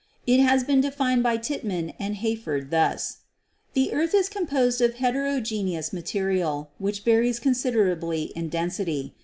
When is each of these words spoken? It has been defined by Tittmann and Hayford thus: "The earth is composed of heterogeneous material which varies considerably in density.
It 0.25 0.39
has 0.39 0.63
been 0.63 0.81
defined 0.81 1.21
by 1.21 1.37
Tittmann 1.37 1.93
and 1.99 2.15
Hayford 2.15 2.71
thus: 2.71 3.17
"The 3.75 3.93
earth 3.93 4.15
is 4.15 4.29
composed 4.29 4.81
of 4.81 4.95
heterogeneous 4.95 5.93
material 5.93 6.71
which 6.79 7.01
varies 7.01 7.37
considerably 7.37 8.33
in 8.35 8.49
density. 8.49 9.13